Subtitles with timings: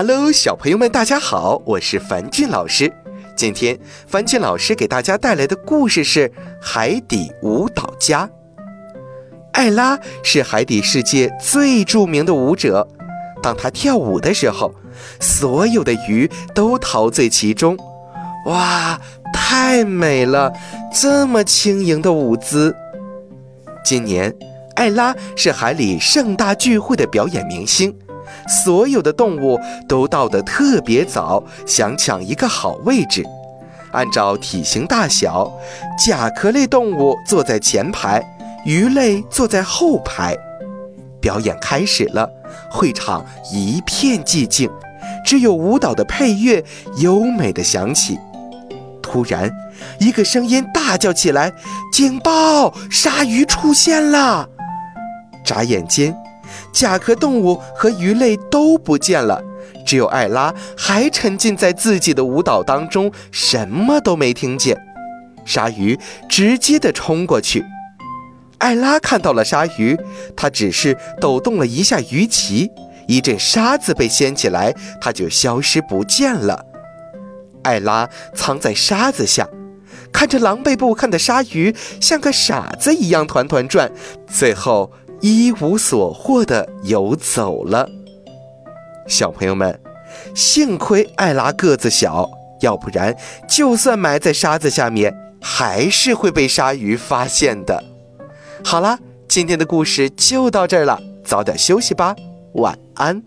[0.00, 2.88] Hello，小朋友们，大家好，我是樊俊老师。
[3.34, 6.28] 今天樊俊老师给大家带来的故事是
[6.62, 8.24] 《海底舞蹈家》。
[9.54, 12.86] 艾拉是海底世界最著名的舞者，
[13.42, 14.72] 当她跳舞的时候，
[15.18, 17.76] 所有的鱼都陶醉其中。
[18.46, 19.00] 哇，
[19.34, 20.52] 太美了！
[20.94, 22.72] 这么轻盈的舞姿。
[23.84, 24.32] 今年，
[24.76, 27.92] 艾拉是海里盛大聚会的表演明星。
[28.64, 33.24] 所有的动物都到得特别早，想抢一个好位置。
[33.92, 35.50] 按照体型大小，
[36.06, 38.22] 甲壳类动物坐在前排，
[38.64, 40.36] 鱼类坐在后排。
[41.20, 42.28] 表演开始了，
[42.70, 44.70] 会场一片寂静，
[45.24, 46.62] 只有舞蹈的配乐
[46.98, 48.18] 优美的响起。
[49.02, 49.50] 突然，
[49.98, 51.50] 一个声音大叫起来
[51.90, 52.72] ：“警报！
[52.90, 54.46] 鲨鱼出现了！”
[55.42, 56.14] 眨眼间。
[56.72, 59.42] 甲壳动物和鱼类都不见了，
[59.84, 64.78] 只有艾拉还沉浸在自己的舞蹈当中，什么都没听见。
[65.44, 67.64] 鲨鱼直接的冲过去，
[68.58, 69.98] 艾拉看到了鲨鱼，
[70.36, 72.70] 它只是抖动了一下鱼鳍，
[73.06, 76.64] 一阵沙子被掀起来，它就消失不见了。
[77.62, 79.48] 艾拉藏在沙子下，
[80.12, 83.90] 看着狼狈不堪的鲨鱼，像个傻子一样团团转，
[84.26, 84.92] 最后。
[85.20, 87.88] 一无所获的游走了。
[89.06, 89.80] 小朋友们，
[90.34, 92.28] 幸亏艾拉个子小，
[92.60, 93.16] 要不然
[93.48, 97.82] 就算埋在沙子下面，还是会被鲨鱼发现的。
[98.64, 102.14] 好啦，今天的故事就到这儿了，早点休息吧，
[102.54, 103.22] 晚安。